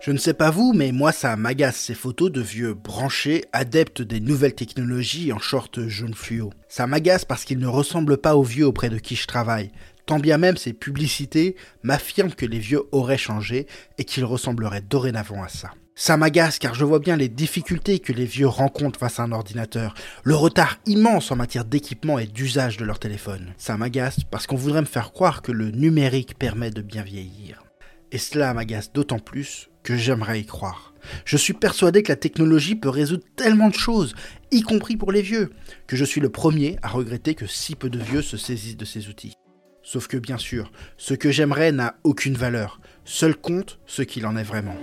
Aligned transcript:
Je 0.00 0.12
ne 0.12 0.16
sais 0.16 0.32
pas 0.32 0.50
vous, 0.50 0.72
mais 0.72 0.92
moi 0.92 1.12
ça 1.12 1.36
m'agace 1.36 1.76
ces 1.76 1.94
photos 1.94 2.32
de 2.32 2.40
vieux 2.40 2.72
branchés, 2.72 3.44
adeptes 3.52 4.00
des 4.00 4.18
nouvelles 4.18 4.54
technologies 4.54 5.30
en 5.30 5.38
short 5.38 5.86
jaune 5.88 6.14
fluo. 6.14 6.54
Ça 6.68 6.86
m'agace 6.86 7.26
parce 7.26 7.44
qu'ils 7.44 7.58
ne 7.58 7.66
ressemblent 7.66 8.16
pas 8.16 8.34
aux 8.34 8.42
vieux 8.42 8.66
auprès 8.66 8.88
de 8.88 8.98
qui 8.98 9.14
je 9.14 9.26
travaille. 9.26 9.72
Tant 10.06 10.18
bien 10.18 10.38
même 10.38 10.56
ces 10.56 10.72
publicités 10.72 11.54
m'affirment 11.82 12.32
que 12.32 12.46
les 12.46 12.58
vieux 12.58 12.84
auraient 12.92 13.18
changé 13.18 13.66
et 13.98 14.04
qu'ils 14.04 14.24
ressembleraient 14.24 14.80
dorénavant 14.80 15.42
à 15.42 15.48
ça. 15.48 15.70
Ça 15.94 16.16
m'agace 16.16 16.58
car 16.58 16.74
je 16.74 16.86
vois 16.86 16.98
bien 16.98 17.18
les 17.18 17.28
difficultés 17.28 17.98
que 17.98 18.14
les 18.14 18.24
vieux 18.24 18.48
rencontrent 18.48 18.98
face 18.98 19.20
à 19.20 19.24
un 19.24 19.32
ordinateur, 19.32 19.92
le 20.24 20.34
retard 20.34 20.78
immense 20.86 21.30
en 21.30 21.36
matière 21.36 21.66
d'équipement 21.66 22.18
et 22.18 22.26
d'usage 22.26 22.78
de 22.78 22.86
leur 22.86 23.00
téléphone. 23.00 23.52
Ça 23.58 23.76
m'agace 23.76 24.20
parce 24.30 24.46
qu'on 24.46 24.56
voudrait 24.56 24.80
me 24.80 24.86
faire 24.86 25.12
croire 25.12 25.42
que 25.42 25.52
le 25.52 25.70
numérique 25.72 26.38
permet 26.38 26.70
de 26.70 26.80
bien 26.80 27.02
vieillir. 27.02 27.64
Et 28.12 28.18
cela 28.18 28.54
m'agace 28.54 28.92
d'autant 28.94 29.18
plus 29.18 29.69
que 29.82 29.96
j'aimerais 29.96 30.40
y 30.40 30.46
croire. 30.46 30.94
Je 31.24 31.36
suis 31.36 31.54
persuadé 31.54 32.02
que 32.02 32.12
la 32.12 32.16
technologie 32.16 32.74
peut 32.74 32.88
résoudre 32.88 33.24
tellement 33.36 33.68
de 33.68 33.74
choses, 33.74 34.14
y 34.50 34.62
compris 34.62 34.96
pour 34.96 35.12
les 35.12 35.22
vieux, 35.22 35.50
que 35.86 35.96
je 35.96 36.04
suis 36.04 36.20
le 36.20 36.28
premier 36.28 36.76
à 36.82 36.88
regretter 36.88 37.34
que 37.34 37.46
si 37.46 37.74
peu 37.74 37.90
de 37.90 37.98
vieux 37.98 38.22
se 38.22 38.36
saisissent 38.36 38.76
de 38.76 38.84
ces 38.84 39.08
outils. 39.08 39.34
Sauf 39.82 40.08
que 40.08 40.18
bien 40.18 40.38
sûr, 40.38 40.70
ce 40.98 41.14
que 41.14 41.30
j'aimerais 41.30 41.72
n'a 41.72 41.96
aucune 42.04 42.34
valeur, 42.34 42.80
seul 43.04 43.34
compte 43.34 43.78
ce 43.86 44.02
qu'il 44.02 44.26
en 44.26 44.36
est 44.36 44.42
vraiment. 44.42 44.76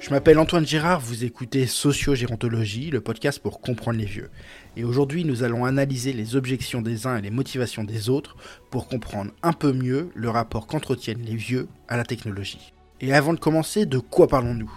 Je 0.00 0.08
m'appelle 0.08 0.38
Antoine 0.38 0.66
Girard, 0.66 1.00
vous 1.00 1.24
écoutez 1.24 1.66
Sociogérontologie, 1.66 2.90
le 2.90 3.02
podcast 3.02 3.38
pour 3.38 3.60
comprendre 3.60 3.98
les 3.98 4.06
vieux. 4.06 4.30
Et 4.76 4.84
aujourd'hui, 4.84 5.24
nous 5.24 5.42
allons 5.42 5.66
analyser 5.66 6.14
les 6.14 6.36
objections 6.36 6.80
des 6.80 7.06
uns 7.06 7.18
et 7.18 7.22
les 7.22 7.30
motivations 7.30 7.84
des 7.84 8.08
autres 8.08 8.36
pour 8.70 8.88
comprendre 8.88 9.32
un 9.42 9.52
peu 9.52 9.72
mieux 9.72 10.08
le 10.14 10.30
rapport 10.30 10.66
qu'entretiennent 10.66 11.22
les 11.22 11.36
vieux 11.36 11.68
à 11.86 11.98
la 11.98 12.04
technologie. 12.04 12.72
Et 13.02 13.14
avant 13.14 13.32
de 13.32 13.38
commencer, 13.38 13.86
de 13.86 13.98
quoi 13.98 14.28
parlons-nous? 14.28 14.70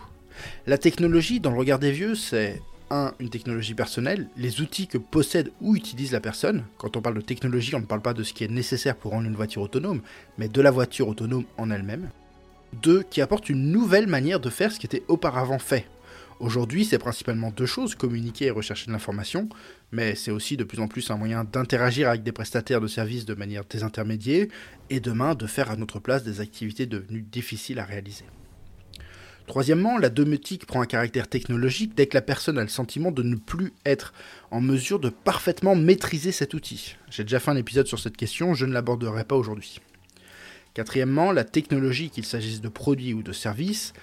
La 0.65 0.77
technologie, 0.77 1.41
dans 1.41 1.51
le 1.51 1.57
regard 1.57 1.79
des 1.79 1.91
vieux, 1.91 2.15
c'est 2.15 2.61
1. 2.89 3.13
Une 3.19 3.29
technologie 3.29 3.73
personnelle, 3.73 4.29
les 4.37 4.61
outils 4.61 4.87
que 4.87 4.97
possède 4.97 5.51
ou 5.59 5.75
utilise 5.75 6.13
la 6.13 6.21
personne. 6.21 6.63
Quand 6.77 6.95
on 6.95 7.01
parle 7.01 7.15
de 7.15 7.21
technologie, 7.21 7.75
on 7.75 7.81
ne 7.81 7.85
parle 7.85 8.01
pas 8.01 8.13
de 8.13 8.23
ce 8.23 8.33
qui 8.33 8.45
est 8.45 8.51
nécessaire 8.51 8.95
pour 8.95 9.11
rendre 9.11 9.27
une 9.27 9.35
voiture 9.35 9.61
autonome, 9.61 10.01
mais 10.37 10.47
de 10.47 10.61
la 10.61 10.71
voiture 10.71 11.09
autonome 11.09 11.43
en 11.57 11.69
elle-même. 11.69 12.09
2. 12.81 13.03
Qui 13.03 13.21
apporte 13.21 13.49
une 13.49 13.71
nouvelle 13.71 14.07
manière 14.07 14.39
de 14.39 14.49
faire 14.49 14.71
ce 14.71 14.79
qui 14.79 14.85
était 14.85 15.03
auparavant 15.09 15.59
fait. 15.59 15.85
Aujourd'hui, 16.39 16.83
c'est 16.85 16.97
principalement 16.97 17.51
deux 17.51 17.65
choses, 17.65 17.95
communiquer 17.95 18.45
et 18.45 18.51
rechercher 18.51 18.87
de 18.87 18.91
l'information, 18.91 19.47
mais 19.91 20.15
c'est 20.15 20.31
aussi 20.31 20.57
de 20.57 20.63
plus 20.63 20.79
en 20.79 20.87
plus 20.87 21.09
un 21.11 21.15
moyen 21.15 21.43
d'interagir 21.43 22.09
avec 22.09 22.23
des 22.23 22.31
prestataires 22.31 22.81
de 22.81 22.87
services 22.87 23.25
de 23.25 23.33
manière 23.33 23.63
désintermédiée, 23.65 24.49
et 24.89 24.99
demain 24.99 25.35
de 25.35 25.47
faire 25.47 25.71
à 25.71 25.75
notre 25.75 25.99
place 25.99 26.23
des 26.23 26.41
activités 26.41 26.85
devenues 26.85 27.21
difficiles 27.21 27.79
à 27.79 27.85
réaliser. 27.85 28.25
Troisièmement, 29.47 29.97
la 29.97 30.09
domotique 30.09 30.65
prend 30.65 30.81
un 30.81 30.85
caractère 30.85 31.27
technologique 31.27 31.95
dès 31.95 32.07
que 32.07 32.15
la 32.15 32.21
personne 32.21 32.57
a 32.57 32.61
le 32.61 32.69
sentiment 32.69 33.11
de 33.11 33.23
ne 33.23 33.35
plus 33.35 33.73
être 33.85 34.13
en 34.51 34.61
mesure 34.61 34.99
de 34.99 35.09
parfaitement 35.09 35.75
maîtriser 35.75 36.31
cet 36.31 36.53
outil. 36.53 36.95
J'ai 37.09 37.23
déjà 37.23 37.39
fait 37.39 37.51
un 37.51 37.57
épisode 37.57 37.87
sur 37.87 37.99
cette 37.99 38.15
question, 38.15 38.53
je 38.53 38.65
ne 38.65 38.71
l'aborderai 38.71 39.25
pas 39.25 39.35
aujourd'hui. 39.35 39.81
Quatrièmement, 40.73 41.31
la 41.31 41.43
technologie, 41.43 42.09
qu'il 42.09 42.25
s'agisse 42.25 42.61
de 42.61 42.69
produits 42.69 43.13
ou 43.13 43.21
de 43.21 43.33
services, 43.33 43.93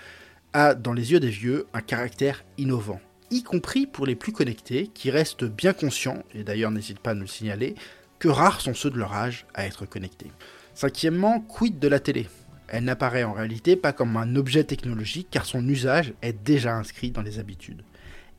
a 0.53 0.75
dans 0.75 0.93
les 0.93 1.12
yeux 1.12 1.20
des 1.20 1.31
vieux 1.31 1.67
un 1.73 1.81
caractère 1.81 2.45
innovant, 2.59 3.01
y 3.31 3.43
compris 3.43 3.87
pour 3.87 4.06
les 4.06 4.17
plus 4.17 4.33
connectés, 4.33 4.89
qui 4.89 5.11
restent 5.11 5.45
bien 5.45 5.73
conscients, 5.73 6.23
et 6.34 6.45
d'ailleurs 6.45 6.70
n'hésitent 6.70 7.01
pas 7.01 7.11
à 7.11 7.15
nous 7.15 7.23
le 7.23 7.27
signaler, 7.27 7.75
que 8.19 8.29
rares 8.29 8.61
sont 8.61 8.75
ceux 8.75 8.91
de 8.91 8.98
leur 8.98 9.15
âge 9.15 9.47
à 9.55 9.67
être 9.67 9.87
connectés. 9.87 10.31
Cinquièmement, 10.75 11.41
quid 11.41 11.78
de 11.78 11.89
la 11.89 12.01
télé? 12.01 12.28
Elle 12.69 12.84
n'apparaît 12.84 13.25
en 13.25 13.33
réalité 13.33 13.75
pas 13.77 13.93
comme 13.93 14.17
un 14.17 14.37
objet 14.37 14.65
technologique 14.65 15.28
car 15.31 15.45
son 15.45 15.67
usage 15.69 16.15
est 16.23 16.33
déjà 16.45 16.77
inscrit 16.77 17.11
dans 17.11 17.23
les 17.23 17.39
habitudes, 17.39 17.83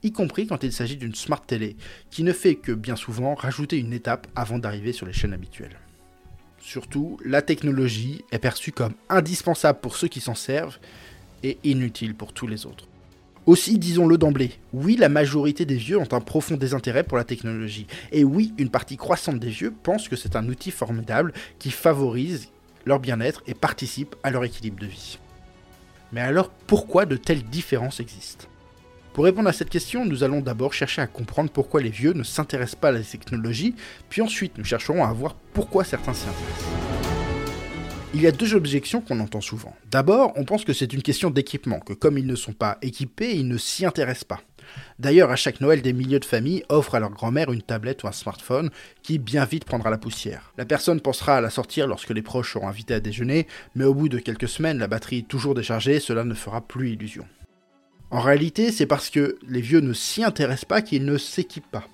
y 0.04 0.12
compris 0.12 0.48
quand 0.48 0.64
il 0.64 0.72
s'agit 0.72 0.98
d'une 0.98 1.16
smart 1.16 1.46
télé, 1.46 1.76
qui 2.10 2.24
ne 2.24 2.32
fait 2.32 2.56
que 2.56 2.72
bien 2.72 2.96
souvent 2.96 3.36
rajouter 3.36 3.78
une 3.78 3.94
étape 3.94 4.28
avant 4.36 4.60
d'arriver 4.60 4.94
sur 4.94 5.06
les 5.06 5.14
chaînes 5.14 5.34
habituelles. 5.34 5.78
Surtout, 6.60 7.20
la 7.26 7.42
technologie 7.42 8.24
est 8.32 8.40
perçue 8.40 8.72
comme 8.72 8.94
indispensable 9.10 9.80
pour 9.80 9.98
ceux 9.98 10.08
qui 10.08 10.22
s'en 10.22 10.36
servent, 10.36 10.78
et 11.44 11.58
inutile 11.64 12.16
pour 12.16 12.34
tous 12.34 12.48
les 12.48 12.66
autres. 12.66 12.88
Aussi, 13.48 13.80
disons-le 13.80 14.20
d'emblée, 14.20 14.52
oui, 14.72 14.96
la 14.96 15.10
majorité 15.10 15.66
des 15.66 15.76
vieux 15.76 15.98
ont 15.98 16.14
un 16.14 16.22
profond 16.22 16.58
désintérêt 16.58 17.04
pour 17.04 17.18
la 17.18 17.24
technologie. 17.24 17.88
Et 18.12 18.24
oui, 18.24 18.54
une 18.60 18.70
partie 18.70 18.98
croissante 18.98 19.40
des 19.40 19.50
vieux 19.50 19.74
pense 19.84 20.08
que 20.08 20.16
c'est 20.16 20.36
un 20.36 20.48
outil 20.48 20.70
formidable 20.70 21.34
qui 21.58 21.72
favorise 21.72 22.50
leur 22.86 23.00
bien-être 23.00 23.42
et 23.48 23.56
participe 23.56 24.16
à 24.24 24.30
leur 24.30 24.44
équilibre 24.44 24.80
de 24.80 24.86
vie. 24.86 25.18
Mais 26.12 26.22
alors, 26.22 26.50
pourquoi 26.68 27.06
de 27.06 27.18
telles 27.18 27.44
différences 27.44 28.00
existent? 28.00 28.46
Pour 29.14 29.26
répondre 29.26 29.50
à 29.50 29.54
cette 29.54 29.70
question, 29.70 30.06
nous 30.06 30.24
allons 30.24 30.42
d'abord 30.42 30.74
chercher 30.74 31.02
à 31.02 31.08
comprendre 31.08 31.50
pourquoi 31.50 31.82
les 31.82 31.90
vieux 31.90 32.14
ne 32.14 32.24
s'intéressent 32.24 32.80
pas 32.80 32.90
à 32.90 32.94
la 32.94 33.02
technologie, 33.02 33.76
puis 34.10 34.22
ensuite 34.22 34.58
nous 34.58 34.64
chercherons 34.64 35.04
à 35.04 35.12
voir 35.12 35.36
pourquoi 35.54 35.84
certains 35.84 36.14
s'y 36.14 36.28
intéressent. 36.30 37.11
Il 38.14 38.22
y 38.22 38.28
a 38.28 38.32
deux 38.34 38.56
objections 38.56 39.00
qu'on 39.00 39.22
entend 39.22 39.40
souvent. 39.40 39.74
D'abord, 39.90 40.34
on 40.36 40.44
pense 40.44 40.66
que 40.66 40.74
c'est 40.74 40.92
une 40.92 41.02
question 41.02 41.30
d'équipement, 41.30 41.80
que 41.80 41.94
comme 41.94 42.18
ils 42.18 42.28
ne 42.28 42.36
sont 42.36 42.52
pas 42.52 42.78
équipés, 42.82 43.38
ils 43.38 43.48
ne 43.48 43.58
s'y 43.58 43.86
intéressent 43.86 44.26
pas. 44.26 44.42
D'ailleurs, 45.00 45.32
à 45.32 45.38
chaque 45.38 45.62
Noël, 45.62 45.82
des 45.82 45.94
milieux 45.94 46.20
de 46.20 46.26
familles 46.26 46.66
offrent 46.68 46.96
à 46.96 47.00
leur 47.00 47.12
grand-mère 47.12 47.54
une 47.54 47.62
tablette 47.62 48.04
ou 48.04 48.08
un 48.08 48.12
smartphone 48.12 48.70
qui 49.02 49.18
bien 49.18 49.46
vite 49.46 49.64
prendra 49.64 49.90
la 49.90 49.98
poussière. 49.98 50.52
La 50.58 50.66
personne 50.66 51.00
pensera 51.00 51.38
à 51.38 51.42
la 51.42 51.50
sortir 51.50 51.88
lorsque 51.88 52.10
les 52.10 52.22
proches 52.22 52.52
seront 52.52 52.68
invités 52.68 52.96
à 52.96 53.00
déjeuner, 53.00 53.48
mais 53.76 53.86
au 53.86 53.94
bout 53.94 54.10
de 54.10 54.20
quelques 54.20 54.50
semaines, 54.50 54.80
la 54.80 54.88
batterie 54.88 55.24
toujours 55.24 55.56
déchargée, 55.56 56.02
cela 56.02 56.26
ne 56.26 56.34
fera 56.34 56.60
plus 56.60 56.92
illusion. 56.92 57.26
En 58.10 58.20
réalité, 58.20 58.74
c'est 58.74 58.88
parce 58.88 59.10
que 59.10 59.38
les 59.48 59.62
vieux 59.62 59.80
ne 59.80 59.94
s'y 59.94 60.22
intéressent 60.22 60.66
pas 60.66 60.82
qu'ils 60.82 61.06
ne 61.06 61.18
s'équipent 61.18 61.72
pas. 61.72 61.88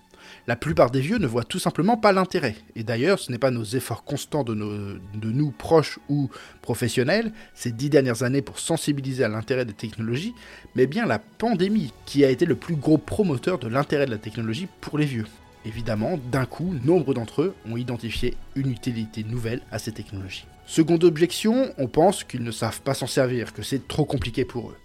La 0.48 0.56
plupart 0.56 0.92
des 0.92 1.02
vieux 1.02 1.18
ne 1.18 1.28
voient 1.28 1.44
tout 1.44 1.60
simplement 1.60 1.98
pas 1.98 2.12
l'intérêt. 2.12 2.56
Et 2.76 2.84
d'ailleurs, 2.84 3.20
ce 3.20 3.32
n'est 3.32 3.38
pas 3.38 3.52
nos 3.52 3.64
efforts 3.64 4.04
constants 4.04 4.44
de, 4.44 4.54
nous, 4.54 5.52
proches 5.52 6.00
ou 6.10 6.30
professionnels, 6.62 7.32
ces 7.54 7.72
dix 7.72 7.90
dernières 7.90 8.24
années 8.24 8.42
pour 8.42 8.60
sensibiliser 8.60 9.24
à 9.24 9.30
l'intérêt 9.30 9.66
des 9.66 9.74
technologies, 9.74 10.34
mais 10.76 10.88
bien 10.88 11.06
la 11.06 11.20
pandémie 11.20 11.94
qui 12.06 12.24
a 12.24 12.30
été 12.30 12.46
le 12.46 12.56
plus 12.56 12.76
gros 12.76 12.98
promoteur 12.98 13.60
de 13.60 13.68
l'intérêt 13.68 14.06
de 14.06 14.12
la 14.12 14.18
technologie 14.18 14.68
pour 14.82 14.98
les 14.98 15.06
vieux. 15.06 15.26
Évidemment, 15.66 16.18
d'un 16.32 16.46
coup, 16.46 16.74
nombre 16.86 17.14
d'entre 17.14 17.42
eux 17.42 17.56
ont 17.70 17.78
identifié 17.78 18.36
une 18.56 18.72
utilité 18.72 19.24
nouvelle 19.24 19.62
à 19.72 19.80
ces 19.80 19.92
technologies. 19.92 20.46
Seconde 20.66 21.04
objection, 21.04 21.74
on 21.78 21.88
pense 21.88 22.24
qu'ils 22.24 22.44
ne 22.44 22.52
savent 22.52 22.82
pas 22.82 22.94
s'en 22.94 23.08
servir, 23.08 23.54
que 23.54 23.64
c'est 23.64 23.88
trop 23.88 24.06
compliqué 24.06 24.46
pour 24.46 24.70
eux. 24.70 24.78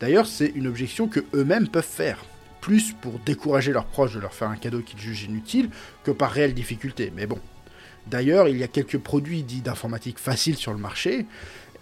D'ailleurs, 0.00 0.26
c'est 0.26 0.52
une 0.54 0.68
objection 0.68 1.08
que 1.08 1.20
eux-mêmes 1.34 1.68
peuvent 1.68 1.84
faire 1.84 2.24
plus 2.60 2.92
pour 2.92 3.18
décourager 3.20 3.72
leurs 3.72 3.86
proches 3.86 4.14
de 4.14 4.20
leur 4.20 4.34
faire 4.34 4.48
un 4.48 4.56
cadeau 4.56 4.80
qu'ils 4.80 4.98
jugent 4.98 5.24
inutile 5.24 5.70
que 6.04 6.10
par 6.10 6.30
réelle 6.30 6.54
difficulté. 6.54 7.12
Mais 7.14 7.26
bon. 7.26 7.38
D'ailleurs, 8.06 8.48
il 8.48 8.56
y 8.56 8.62
a 8.62 8.68
quelques 8.68 8.98
produits 8.98 9.42
dits 9.42 9.60
d'informatique 9.60 10.18
facile 10.18 10.56
sur 10.56 10.72
le 10.72 10.78
marché, 10.78 11.26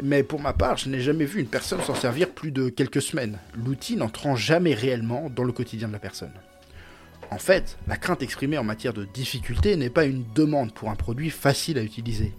mais 0.03 0.23
pour 0.23 0.41
ma 0.41 0.53
part, 0.53 0.77
je 0.77 0.89
n'ai 0.89 1.01
jamais 1.01 1.25
vu 1.25 1.41
une 1.41 1.47
personne 1.47 1.81
s'en 1.83 1.95
servir 1.95 2.31
plus 2.31 2.51
de 2.51 2.69
quelques 2.69 3.01
semaines, 3.03 3.39
l'outil 3.55 3.97
n'entrant 3.97 4.35
jamais 4.35 4.75
réellement 4.75 5.31
dans 5.31 5.45
le 5.45 5.53
quotidien 5.53 5.89
de 5.89 5.93
la 5.93 6.01
personne. 6.01 6.33
En 7.31 7.39
fait, 7.39 7.79
la 7.87 7.97
crainte 7.97 8.23
exprimée 8.23 8.59
en 8.59 8.65
matière 8.65 8.93
de 8.93 9.05
difficulté 9.05 9.77
n'est 9.77 9.91
pas 9.91 10.05
une 10.05 10.25
demande 10.35 10.73
pour 10.73 10.91
un 10.91 10.95
produit 10.95 11.31
facile 11.31 11.79
à 11.79 11.83
utiliser 11.83 12.33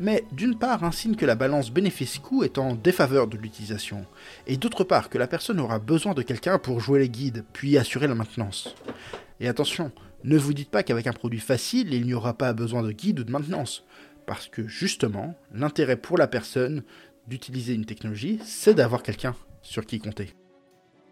mais 0.00 0.24
d'une 0.32 0.58
part 0.58 0.84
un 0.84 0.92
signe 0.92 1.16
que 1.16 1.26
la 1.26 1.34
balance 1.34 1.70
bénéfice-coût 1.70 2.44
est 2.44 2.58
en 2.58 2.74
défaveur 2.74 3.26
de 3.26 3.36
l'utilisation, 3.36 4.06
et 4.46 4.56
d'autre 4.56 4.84
part 4.84 5.10
que 5.10 5.18
la 5.18 5.26
personne 5.26 5.60
aura 5.60 5.78
besoin 5.78 6.14
de 6.14 6.22
quelqu'un 6.22 6.58
pour 6.58 6.80
jouer 6.80 7.00
les 7.00 7.08
guides, 7.08 7.44
puis 7.52 7.78
assurer 7.78 8.06
la 8.06 8.14
maintenance. 8.14 8.74
Et 9.40 9.48
attention, 9.48 9.92
ne 10.24 10.38
vous 10.38 10.54
dites 10.54 10.70
pas 10.70 10.82
qu'avec 10.82 11.06
un 11.06 11.12
produit 11.12 11.40
facile, 11.40 11.92
il 11.92 12.06
n'y 12.06 12.14
aura 12.14 12.34
pas 12.34 12.52
besoin 12.52 12.82
de 12.82 12.92
guide 12.92 13.20
ou 13.20 13.24
de 13.24 13.32
maintenance, 13.32 13.84
parce 14.26 14.48
que 14.48 14.66
justement, 14.66 15.34
l'intérêt 15.52 15.96
pour 15.96 16.18
la 16.18 16.26
personne 16.26 16.82
d'utiliser 17.26 17.74
une 17.74 17.84
technologie, 17.84 18.38
c'est 18.44 18.74
d'avoir 18.74 19.02
quelqu'un 19.02 19.34
sur 19.62 19.86
qui 19.86 19.98
compter. 19.98 20.34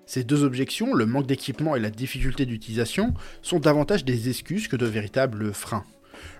Ces 0.06 0.22
deux 0.22 0.44
objections, 0.44 0.94
le 0.94 1.04
manque 1.04 1.26
d'équipement 1.26 1.74
et 1.74 1.80
la 1.80 1.90
difficulté 1.90 2.46
d'utilisation, 2.46 3.12
sont 3.42 3.58
davantage 3.58 4.04
des 4.04 4.28
excuses 4.28 4.68
que 4.68 4.76
de 4.76 4.86
véritables 4.86 5.52
freins. 5.52 5.84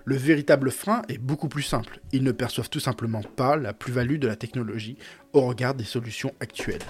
Le 0.05 0.15
véritable 0.15 0.71
frein 0.71 1.01
est 1.09 1.17
beaucoup 1.17 1.47
plus 1.47 1.63
simple. 1.63 1.99
Ils 2.11 2.23
ne 2.23 2.31
perçoivent 2.31 2.69
tout 2.69 2.79
simplement 2.79 3.21
pas 3.21 3.55
la 3.55 3.73
plus-value 3.73 4.17
de 4.19 4.27
la 4.27 4.35
technologie 4.35 4.97
au 5.33 5.41
regard 5.41 5.73
des 5.73 5.83
solutions 5.83 6.33
actuelles. 6.39 6.81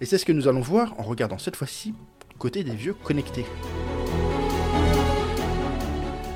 Et 0.00 0.06
c'est 0.06 0.18
ce 0.18 0.24
que 0.24 0.32
nous 0.32 0.48
allons 0.48 0.60
voir 0.60 0.98
en 0.98 1.02
regardant 1.02 1.38
cette 1.38 1.56
fois-ci 1.56 1.94
côté 2.38 2.64
des 2.64 2.74
vieux 2.74 2.94
connectés. 2.94 3.46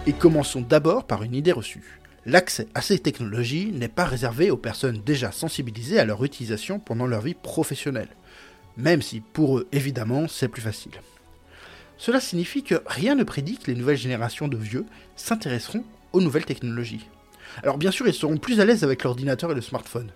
Et 0.06 0.12
commençons 0.12 0.62
d'abord 0.62 1.06
par 1.06 1.22
une 1.22 1.34
idée 1.34 1.52
reçue. 1.52 2.00
L'accès 2.24 2.68
à 2.74 2.82
ces 2.82 2.98
technologies 2.98 3.72
n'est 3.72 3.88
pas 3.88 4.04
réservé 4.04 4.50
aux 4.50 4.56
personnes 4.56 5.02
déjà 5.04 5.32
sensibilisées 5.32 5.98
à 5.98 6.04
leur 6.04 6.24
utilisation 6.24 6.78
pendant 6.78 7.06
leur 7.06 7.22
vie 7.22 7.34
professionnelle, 7.34 8.08
même 8.76 9.02
si 9.02 9.20
pour 9.20 9.58
eux 9.58 9.68
évidemment 9.72 10.28
c'est 10.28 10.48
plus 10.48 10.62
facile. 10.62 10.92
Cela 11.98 12.20
signifie 12.20 12.62
que 12.62 12.80
rien 12.86 13.16
ne 13.16 13.24
prédit 13.24 13.58
que 13.58 13.70
les 13.70 13.76
nouvelles 13.76 13.96
générations 13.96 14.48
de 14.48 14.56
vieux 14.56 14.86
s'intéresseront 15.16 15.84
aux 16.12 16.20
nouvelles 16.20 16.46
technologies. 16.46 17.06
Alors 17.62 17.76
bien 17.76 17.90
sûr, 17.90 18.06
ils 18.06 18.14
seront 18.14 18.38
plus 18.38 18.60
à 18.60 18.64
l'aise 18.64 18.84
avec 18.84 19.02
l'ordinateur 19.02 19.50
et 19.50 19.54
le 19.54 19.60
smartphone. 19.60 20.12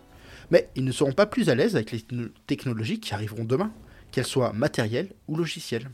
Mais 0.50 0.69
ils 0.76 0.84
ne 0.84 0.93
seront 0.93 1.12
pas 1.12 1.26
plus 1.26 1.49
à 1.49 1.55
l'aise 1.55 1.75
avec 1.75 1.90
les 1.90 2.05
technologies 2.46 3.00
qui 3.00 3.14
arriveront 3.14 3.44
demain, 3.44 3.73
qu'elles 4.12 4.26
soient 4.26 4.52
matérielles 4.52 5.12
ou 5.26 5.37
logicielles. 5.37 5.90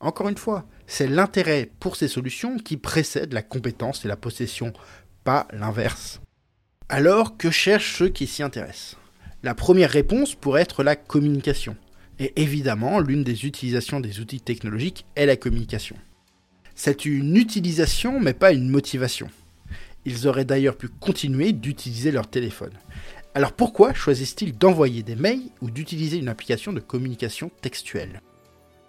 Encore 0.00 0.28
une 0.28 0.38
fois, 0.38 0.66
c'est 0.86 1.06
l'intérêt 1.06 1.70
pour 1.78 1.94
ces 1.94 2.08
solutions 2.08 2.56
qui 2.56 2.76
précède 2.76 3.32
la 3.32 3.42
compétence 3.42 4.04
et 4.04 4.08
la 4.08 4.16
possession, 4.16 4.72
pas 5.24 5.46
l'inverse. 5.52 6.20
Alors, 6.88 7.36
que 7.36 7.50
cherchent 7.50 7.98
ceux 7.98 8.08
qui 8.08 8.26
s'y 8.26 8.42
intéressent? 8.42 8.96
La 9.42 9.54
première 9.54 9.90
réponse 9.90 10.34
pourrait 10.34 10.62
être 10.62 10.82
la 10.82 10.96
communication. 10.96 11.76
Et 12.20 12.34
évidemment, 12.36 13.00
l'une 13.00 13.24
des 13.24 13.46
utilisations 13.46 13.98
des 13.98 14.20
outils 14.20 14.42
technologiques 14.42 15.06
est 15.16 15.24
la 15.24 15.36
communication. 15.36 15.96
C'est 16.74 17.06
une 17.06 17.34
utilisation, 17.34 18.20
mais 18.20 18.34
pas 18.34 18.52
une 18.52 18.68
motivation. 18.68 19.28
Ils 20.04 20.28
auraient 20.28 20.44
d'ailleurs 20.44 20.76
pu 20.76 20.88
continuer 20.88 21.52
d'utiliser 21.52 22.10
leur 22.10 22.28
téléphone. 22.28 22.72
Alors 23.34 23.52
pourquoi 23.52 23.94
choisissent-ils 23.94 24.56
d'envoyer 24.56 25.02
des 25.02 25.16
mails 25.16 25.48
ou 25.62 25.70
d'utiliser 25.70 26.18
une 26.18 26.28
application 26.28 26.74
de 26.74 26.80
communication 26.80 27.50
textuelle? 27.62 28.20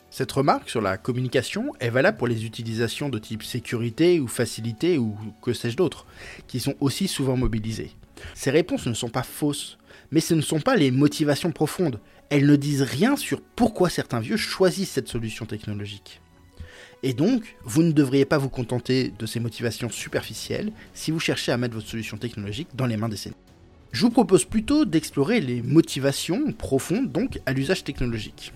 Cette 0.10 0.32
remarque 0.34 0.70
sur 0.70 0.82
la 0.82 0.98
communication 0.98 1.72
est 1.80 1.90
valable 1.90 2.18
pour 2.18 2.28
les 2.28 2.44
utilisations 2.44 3.08
de 3.08 3.18
type 3.18 3.44
sécurité 3.44 4.20
ou 4.20 4.28
facilité 4.28 4.98
ou 4.98 5.16
que 5.42 5.54
sais-je 5.54 5.78
d'autre, 5.78 6.06
qui 6.48 6.60
sont 6.60 6.76
aussi 6.82 7.08
souvent 7.08 7.38
mobilisées. 7.38 7.92
Ces 8.34 8.52
réponses 8.52 8.88
ne 8.88 8.94
sont 8.94 9.10
pas 9.10 9.24
fausses, 9.24 9.78
mais 10.12 10.20
ce 10.20 10.34
ne 10.34 10.42
sont 10.42 10.60
pas 10.60 10.76
les 10.76 10.92
motivations 10.92 11.54
profondes. 11.54 12.02
Elles 12.32 12.48
ne 12.48 12.56
disent 12.56 12.82
rien 12.82 13.18
sur 13.18 13.42
pourquoi 13.42 13.90
certains 13.90 14.22
vieux 14.22 14.38
choisissent 14.38 14.92
cette 14.92 15.10
solution 15.10 15.46
technologique. 15.46 16.22
Et 17.04 17.14
donc, 17.14 17.58
vous 17.66 17.84
ne 17.84 17.92
devriez 17.92 18.24
pas 18.24 18.38
vous 18.38 18.48
contenter 18.48 19.12
de 19.20 19.26
ces 19.26 19.42
motivations 19.42 19.90
superficielles 19.90 20.72
si 20.94 21.12
vous 21.12 21.20
cherchez 21.20 21.52
à 21.52 21.58
mettre 21.58 21.76
votre 21.76 21.90
solution 21.90 22.16
technologique 22.16 22.70
dans 22.74 22.86
les 22.86 22.96
mains 22.96 23.10
des 23.10 23.18
seniors. 23.18 23.38
Je 23.92 24.04
vous 24.04 24.12
propose 24.12 24.46
plutôt 24.46 24.86
d'explorer 24.86 25.42
les 25.42 25.62
motivations 25.62 26.54
profondes 26.54 27.12
donc 27.12 27.40
à 27.46 27.52
l'usage 27.52 27.84
technologique. 27.84 28.54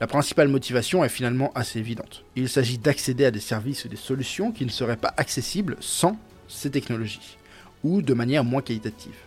La 0.00 0.06
principale 0.06 0.48
motivation 0.48 1.04
est 1.04 1.10
finalement 1.10 1.52
assez 1.54 1.78
évidente. 1.78 2.24
Il 2.34 2.48
s'agit 2.48 2.78
d'accéder 2.78 3.26
à 3.26 3.30
des 3.30 3.40
services 3.40 3.84
ou 3.84 3.88
des 3.88 3.96
solutions 3.96 4.52
qui 4.52 4.64
ne 4.64 4.70
seraient 4.70 4.96
pas 4.96 5.12
accessibles 5.18 5.76
sans 5.80 6.18
ces 6.48 6.70
technologies, 6.70 7.36
ou 7.84 8.00
de 8.00 8.14
manière 8.14 8.42
moins 8.42 8.62
qualitative. 8.62 9.25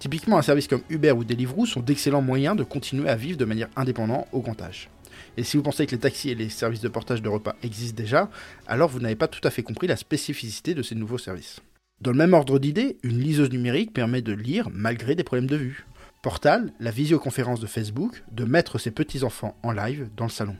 Typiquement, 0.00 0.38
un 0.38 0.42
service 0.42 0.66
comme 0.66 0.80
Uber 0.88 1.12
ou 1.12 1.24
Deliveroo 1.24 1.66
sont 1.66 1.80
d'excellents 1.80 2.22
moyens 2.22 2.56
de 2.56 2.64
continuer 2.64 3.10
à 3.10 3.16
vivre 3.16 3.36
de 3.36 3.44
manière 3.44 3.68
indépendante 3.76 4.26
au 4.32 4.40
grand 4.40 4.60
âge. 4.62 4.88
Et 5.36 5.44
si 5.44 5.58
vous 5.58 5.62
pensez 5.62 5.84
que 5.84 5.90
les 5.90 5.98
taxis 5.98 6.30
et 6.30 6.34
les 6.34 6.48
services 6.48 6.80
de 6.80 6.88
portage 6.88 7.20
de 7.20 7.28
repas 7.28 7.54
existent 7.62 8.02
déjà, 8.02 8.30
alors 8.66 8.88
vous 8.88 8.98
n'avez 8.98 9.14
pas 9.14 9.28
tout 9.28 9.46
à 9.46 9.50
fait 9.50 9.62
compris 9.62 9.86
la 9.86 9.96
spécificité 9.96 10.72
de 10.72 10.82
ces 10.82 10.94
nouveaux 10.94 11.18
services. 11.18 11.60
Dans 12.00 12.12
le 12.12 12.16
même 12.16 12.32
ordre 12.32 12.58
d'idées, 12.58 12.96
une 13.02 13.20
liseuse 13.20 13.50
numérique 13.50 13.92
permet 13.92 14.22
de 14.22 14.32
lire 14.32 14.68
malgré 14.72 15.14
des 15.14 15.22
problèmes 15.22 15.50
de 15.50 15.56
vue. 15.56 15.84
Portal, 16.22 16.72
la 16.80 16.90
visioconférence 16.90 17.60
de 17.60 17.66
Facebook, 17.66 18.22
de 18.32 18.44
mettre 18.46 18.78
ses 18.78 18.90
petits-enfants 18.90 19.54
en 19.62 19.72
live 19.72 20.08
dans 20.16 20.24
le 20.24 20.30
salon. 20.30 20.56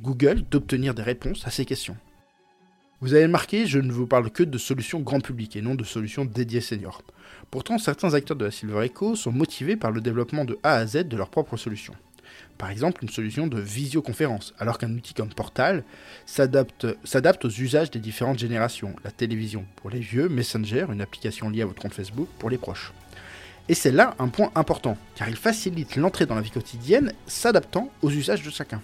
Google, 0.00 0.42
d'obtenir 0.50 0.94
des 0.94 1.02
réponses 1.02 1.46
à 1.46 1.50
ces 1.50 1.64
questions. 1.64 1.96
Vous 3.00 3.14
avez 3.14 3.24
remarqué, 3.24 3.66
je 3.66 3.78
ne 3.78 3.92
vous 3.92 4.06
parle 4.06 4.30
que 4.30 4.42
de 4.42 4.58
solutions 4.58 5.00
grand 5.00 5.20
public 5.20 5.56
et 5.56 5.62
non 5.62 5.74
de 5.74 5.84
solutions 5.84 6.24
dédiées 6.24 6.60
seniors. 6.60 7.02
Pourtant, 7.50 7.78
certains 7.78 8.14
acteurs 8.14 8.36
de 8.36 8.44
la 8.44 8.50
Silver 8.50 8.84
Echo 8.84 9.16
sont 9.16 9.32
motivés 9.32 9.76
par 9.76 9.90
le 9.90 10.00
développement 10.00 10.44
de 10.44 10.58
A 10.62 10.74
à 10.76 10.86
Z 10.86 11.08
de 11.08 11.16
leurs 11.16 11.30
propres 11.30 11.56
solutions 11.56 11.94
par 12.58 12.70
exemple 12.70 13.02
une 13.02 13.10
solution 13.10 13.46
de 13.46 13.58
visioconférence, 13.58 14.54
alors 14.58 14.78
qu'un 14.78 14.92
outil 14.94 15.14
comme 15.14 15.28
Portal 15.28 15.84
s'adapte 16.26 17.44
aux 17.44 17.50
usages 17.50 17.90
des 17.90 17.98
différentes 17.98 18.38
générations. 18.38 18.94
La 19.04 19.10
télévision 19.10 19.64
pour 19.76 19.90
les 19.90 20.00
vieux, 20.00 20.28
Messenger, 20.28 20.86
une 20.92 21.00
application 21.00 21.50
liée 21.50 21.62
à 21.62 21.66
votre 21.66 21.82
compte 21.82 21.94
Facebook 21.94 22.28
pour 22.38 22.50
les 22.50 22.58
proches. 22.58 22.92
Et 23.68 23.74
c'est 23.74 23.92
là 23.92 24.14
un 24.18 24.28
point 24.28 24.52
important, 24.54 24.96
car 25.14 25.28
il 25.28 25.36
facilite 25.36 25.96
l'entrée 25.96 26.26
dans 26.26 26.34
la 26.34 26.42
vie 26.42 26.50
quotidienne, 26.50 27.12
s'adaptant 27.26 27.90
aux 28.02 28.10
usages 28.10 28.42
de 28.42 28.50
chacun. 28.50 28.82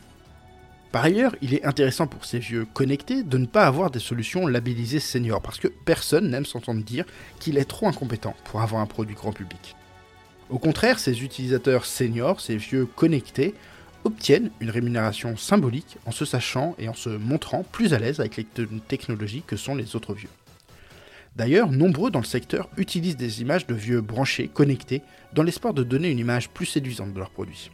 Par 0.93 1.05
ailleurs, 1.05 1.37
il 1.41 1.55
est 1.55 1.65
intéressant 1.65 2.09
pour 2.09 2.25
ces 2.25 2.41
vieux 2.41 2.65
connectés 2.65 3.23
de 3.23 3.39
ne 3.39 3.47
pas 3.47 3.67
avoir 3.67 3.93
des 3.93 4.01
solutions 4.01 4.49
labellisées 4.49 4.99
senior, 4.99 5.41
parce 5.41 5.59
que 5.59 5.69
personne 5.69 6.31
n'aime 6.31 6.47
s'entendre 6.47 6.83
dire 6.83 7.05
qu'il 7.39 7.59
est 7.59 7.65
trop 7.65 7.87
incompétent 7.87 8.35
pour 8.45 8.61
avoir 8.61 8.83
un 8.83 8.87
produit 8.87 9.15
grand 9.15 9.33
public. 9.33 9.77
Au 10.49 10.59
contraire, 10.59 10.99
ces 10.99 11.23
utilisateurs 11.23 11.85
seniors, 11.85 12.41
ces 12.41 12.57
vieux 12.57 12.87
connectés, 12.87 13.55
obtiennent 14.03 14.51
une 14.61 14.71
rémunération 14.71 15.37
symbolique 15.37 15.99
en 16.07 16.11
se 16.11 16.25
sachant 16.25 16.75
et 16.79 16.89
en 16.89 16.95
se 16.95 17.11
montrant 17.11 17.63
plus 17.63 17.93
à 17.95 18.01
l'aise 18.01 18.19
avec 18.19 18.37
les 18.37 18.47
technologies 18.89 19.45
que 19.47 19.57
sont 19.57 19.77
les 19.77 19.95
autres 19.95 20.15
vieux. 20.15 20.31
D'ailleurs, 21.37 21.71
nombreux 21.71 22.11
dans 22.11 22.19
le 22.19 22.25
secteur 22.25 22.69
utilisent 22.77 23.17
des 23.17 23.43
images 23.43 23.67
de 23.67 23.75
vieux 23.75 24.01
branchés, 24.01 24.49
connectés, 24.49 25.03
dans 25.33 25.45
l'espoir 25.45 25.73
de 25.73 25.85
donner 25.85 26.11
une 26.11 26.19
image 26.19 26.51
plus 26.51 26.67
séduisante 26.67 27.13
de 27.13 27.19
leurs 27.19 27.31
produits. 27.31 27.71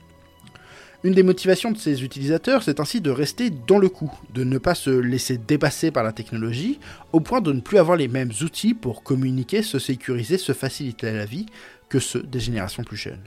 Une 1.05 1.13
des 1.15 1.23
motivations 1.23 1.71
de 1.71 1.79
ces 1.79 2.03
utilisateurs, 2.03 2.63
c'est 2.63 2.81
ainsi 2.81 3.01
de 3.01 3.11
rester 3.11 3.51
dans 3.51 3.79
le 3.79 3.89
coup, 3.89 4.11
de 4.33 4.45
ne 4.45 4.59
pas 4.59 4.75
se 4.75 4.91
laisser 4.91 5.39
dépasser 5.39 5.91
par 5.91 6.03
la 6.03 6.13
technologie, 6.13 6.81
au 7.13 7.21
point 7.21 7.41
de 7.41 7.53
ne 7.53 7.61
plus 7.61 7.79
avoir 7.79 7.97
les 7.97 8.09
mêmes 8.09 8.33
outils 8.43 8.75
pour 8.75 9.03
communiquer, 9.03 9.63
se 9.63 9.79
sécuriser, 9.79 10.39
se 10.39 10.53
faciliter 10.53 11.13
la 11.13 11.27
vie, 11.27 11.47
que 11.89 11.99
ceux 11.99 12.23
des 12.23 12.41
générations 12.41 12.83
plus 12.83 12.97
jeunes. 12.97 13.21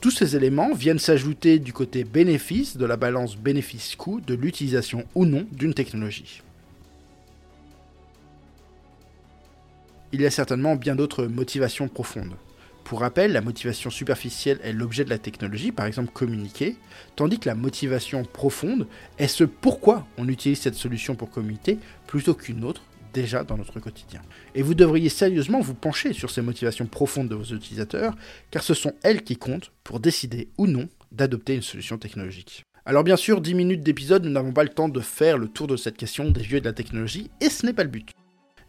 Tous 0.00 0.10
ces 0.10 0.36
éléments 0.36 0.72
viennent 0.74 0.98
s'ajouter 0.98 1.58
du 1.58 1.72
côté 1.72 2.04
bénéfice 2.04 2.76
de 2.76 2.86
la 2.86 2.96
balance 2.96 3.36
bénéfice-coût 3.36 4.20
de 4.20 4.34
l'utilisation 4.34 5.04
ou 5.14 5.26
non 5.26 5.46
d'une 5.52 5.74
technologie. 5.74 6.42
Il 10.12 10.22
y 10.22 10.26
a 10.26 10.30
certainement 10.30 10.76
bien 10.76 10.96
d'autres 10.96 11.26
motivations 11.26 11.88
profondes. 11.88 12.34
Pour 12.88 13.00
rappel, 13.00 13.32
la 13.32 13.42
motivation 13.42 13.90
superficielle 13.90 14.60
est 14.62 14.72
l'objet 14.72 15.04
de 15.04 15.10
la 15.10 15.18
technologie, 15.18 15.72
par 15.72 15.84
exemple 15.84 16.10
communiquer, 16.10 16.74
tandis 17.16 17.38
que 17.38 17.46
la 17.46 17.54
motivation 17.54 18.24
profonde 18.24 18.86
est 19.18 19.28
ce 19.28 19.44
pourquoi 19.44 20.06
on 20.16 20.26
utilise 20.26 20.58
cette 20.58 20.74
solution 20.74 21.14
pour 21.14 21.28
communiquer 21.28 21.78
plutôt 22.06 22.32
qu'une 22.32 22.64
autre 22.64 22.80
déjà 23.12 23.44
dans 23.44 23.58
notre 23.58 23.78
quotidien. 23.78 24.22
Et 24.54 24.62
vous 24.62 24.72
devriez 24.72 25.10
sérieusement 25.10 25.60
vous 25.60 25.74
pencher 25.74 26.14
sur 26.14 26.30
ces 26.30 26.40
motivations 26.40 26.86
profondes 26.86 27.28
de 27.28 27.34
vos 27.34 27.54
utilisateurs, 27.54 28.16
car 28.50 28.62
ce 28.62 28.72
sont 28.72 28.94
elles 29.02 29.22
qui 29.22 29.36
comptent 29.36 29.70
pour 29.84 30.00
décider 30.00 30.48
ou 30.56 30.66
non 30.66 30.88
d'adopter 31.12 31.56
une 31.56 31.60
solution 31.60 31.98
technologique. 31.98 32.62
Alors 32.86 33.04
bien 33.04 33.16
sûr, 33.16 33.42
10 33.42 33.52
minutes 33.52 33.82
d'épisode, 33.82 34.24
nous 34.24 34.32
n'avons 34.32 34.52
pas 34.52 34.64
le 34.64 34.70
temps 34.70 34.88
de 34.88 35.00
faire 35.00 35.36
le 35.36 35.48
tour 35.48 35.66
de 35.66 35.76
cette 35.76 35.98
question 35.98 36.30
des 36.30 36.40
vieux 36.40 36.62
de 36.62 36.64
la 36.64 36.72
technologie, 36.72 37.30
et 37.42 37.50
ce 37.50 37.66
n'est 37.66 37.74
pas 37.74 37.84
le 37.84 37.90
but. 37.90 38.12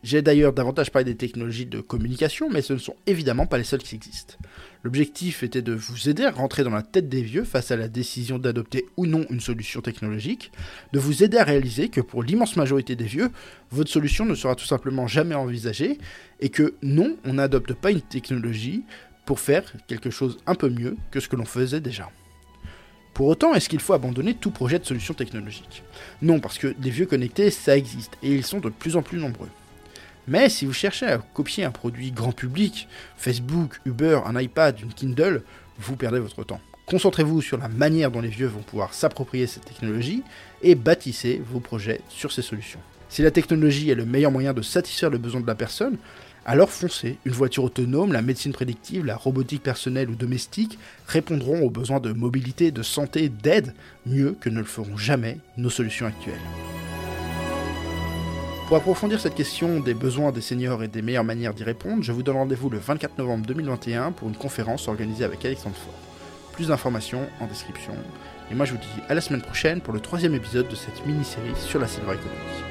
J'ai 0.01 0.21
d'ailleurs 0.21 0.53
davantage 0.53 0.91
parlé 0.91 1.11
des 1.11 1.17
technologies 1.17 1.65
de 1.65 1.81
communication, 1.81 2.49
mais 2.49 2.61
ce 2.61 2.71
ne 2.71 2.77
sont 2.77 2.95
évidemment 3.05 3.47
pas 3.47 3.57
les 3.57 3.65
seules 3.65 3.83
qui 3.83 3.95
existent. 3.95 4.35
L'objectif 4.83 5.43
était 5.43 5.61
de 5.61 5.73
vous 5.73 6.07
aider 6.07 6.23
à 6.23 6.31
rentrer 6.31 6.63
dans 6.63 6.69
la 6.69 6.83
tête 6.83 7.09
des 7.09 7.21
vieux 7.21 7.43
face 7.43 7.71
à 7.71 7.75
la 7.75 7.89
décision 7.89 8.39
d'adopter 8.39 8.85
ou 8.95 9.05
non 9.05 9.25
une 9.29 9.41
solution 9.41 9.81
technologique, 9.81 10.53
de 10.93 10.99
vous 10.99 11.21
aider 11.21 11.37
à 11.37 11.43
réaliser 11.43 11.89
que 11.89 11.99
pour 11.99 12.23
l'immense 12.23 12.55
majorité 12.55 12.95
des 12.95 13.03
vieux, 13.03 13.29
votre 13.71 13.91
solution 13.91 14.23
ne 14.25 14.35
sera 14.35 14.55
tout 14.55 14.65
simplement 14.65 15.05
jamais 15.05 15.35
envisagée, 15.35 15.97
et 16.39 16.47
que 16.47 16.75
non, 16.81 17.17
on 17.25 17.33
n'adopte 17.33 17.73
pas 17.73 17.91
une 17.91 18.01
technologie 18.01 18.83
pour 19.25 19.41
faire 19.41 19.73
quelque 19.87 20.09
chose 20.09 20.37
un 20.47 20.55
peu 20.55 20.69
mieux 20.69 20.95
que 21.11 21.19
ce 21.19 21.27
que 21.27 21.35
l'on 21.35 21.45
faisait 21.45 21.81
déjà. 21.81 22.09
Pour 23.13 23.27
autant, 23.27 23.53
est-ce 23.53 23.67
qu'il 23.67 23.81
faut 23.81 23.91
abandonner 23.91 24.33
tout 24.33 24.51
projet 24.51 24.79
de 24.79 24.85
solution 24.85 25.13
technologique? 25.13 25.83
Non, 26.21 26.39
parce 26.39 26.57
que 26.57 26.73
les 26.81 26.89
vieux 26.89 27.05
connectés, 27.05 27.51
ça 27.51 27.75
existe, 27.75 28.13
et 28.23 28.33
ils 28.33 28.45
sont 28.45 28.61
de 28.61 28.69
plus 28.69 28.95
en 28.95 29.01
plus 29.01 29.19
nombreux. 29.19 29.49
Mais 30.29 30.47
si 30.47 30.67
vous 30.67 30.73
cherchez 30.73 31.07
à 31.07 31.17
copier 31.17 31.63
un 31.63 31.71
produit 31.71 32.11
grand 32.11 32.31
public, 32.31 32.87
Facebook, 33.17 33.81
Uber, 33.85 34.19
un 34.27 34.39
iPad, 34.39 34.79
une 34.79 34.93
Kindle, 34.93 35.41
vous 35.79 35.95
perdez 35.95 36.19
votre 36.19 36.43
temps. 36.43 36.61
Concentrez-vous 36.85 37.41
sur 37.41 37.57
la 37.57 37.67
manière 37.67 38.11
dont 38.11 38.21
les 38.21 38.29
vieux 38.29 38.45
vont 38.45 38.61
pouvoir 38.61 38.93
s'approprier 38.93 39.47
cette 39.47 39.65
technologie 39.65 40.21
et 40.61 40.75
bâtissez 40.75 41.41
vos 41.43 41.59
projets 41.59 42.01
sur 42.09 42.31
ces 42.31 42.43
solutions. 42.43 42.79
Si 43.09 43.23
la 43.23 43.31
technologie 43.31 43.89
est 43.89 43.95
le 43.95 44.05
meilleur 44.05 44.31
moyen 44.31 44.53
de 44.53 44.61
satisfaire 44.61 45.09
le 45.09 45.17
besoin 45.17 45.41
de 45.41 45.47
la 45.47 45.55
personne, 45.55 45.97
alors 46.45 46.69
foncez. 46.69 47.17
Une 47.25 47.33
voiture 47.33 47.63
autonome, 47.63 48.13
la 48.13 48.21
médecine 48.21 48.53
prédictive, 48.53 49.05
la 49.05 49.15
robotique 49.15 49.63
personnelle 49.63 50.11
ou 50.11 50.15
domestique 50.15 50.77
répondront 51.07 51.61
aux 51.61 51.71
besoins 51.71 51.99
de 51.99 52.13
mobilité, 52.13 52.69
de 52.69 52.83
santé, 52.83 53.29
d'aide, 53.29 53.73
mieux 54.05 54.37
que 54.39 54.49
ne 54.49 54.59
le 54.59 54.65
feront 54.65 54.97
jamais 54.97 55.39
nos 55.57 55.71
solutions 55.71 56.05
actuelles. 56.05 56.39
Pour 58.69 58.77
approfondir 58.77 59.19
cette 59.19 59.33
question 59.33 59.79
des 59.79 59.95
besoins 59.95 60.31
des 60.31 60.41
seniors 60.41 60.83
et 60.83 60.87
des 60.87 61.01
meilleures 61.01 61.23
manières 61.23 61.55
d'y 61.55 61.63
répondre, 61.63 62.03
je 62.03 62.11
vous 62.11 62.21
donne 62.21 62.35
rendez-vous 62.35 62.69
le 62.69 62.77
24 62.77 63.17
novembre 63.17 63.47
2021 63.47 64.11
pour 64.11 64.29
une 64.29 64.35
conférence 64.35 64.87
organisée 64.87 65.23
avec 65.23 65.43
Alexandre 65.43 65.75
Faure. 65.75 65.91
Plus 66.51 66.67
d'informations 66.67 67.27
en 67.39 67.47
description. 67.47 67.95
Et 68.51 68.53
moi 68.53 68.67
je 68.67 68.73
vous 68.73 68.77
dis 68.77 69.01
à 69.09 69.15
la 69.15 69.21
semaine 69.21 69.41
prochaine 69.41 69.81
pour 69.81 69.91
le 69.91 69.99
troisième 69.99 70.35
épisode 70.35 70.67
de 70.67 70.75
cette 70.75 71.03
mini-série 71.07 71.55
sur 71.55 71.79
la 71.79 71.87
Silver 71.87 72.13
Economy. 72.13 72.68